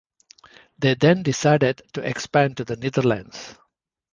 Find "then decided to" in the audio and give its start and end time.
0.95-2.01